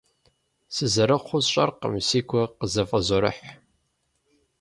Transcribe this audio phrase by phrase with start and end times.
[0.75, 3.43] Сызэрыхъур сщӀэркъым, си гур къызэфӀозэрыхь.